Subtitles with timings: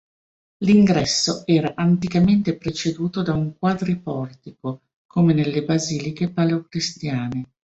[0.63, 7.51] L'ingresso era anticamente preceduto da un quadriportico, come nelle basiliche paleocristiane.